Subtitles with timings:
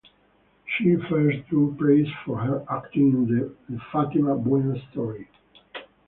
[0.65, 5.27] She first drew praise for her acting in "The Fatima Buen Story".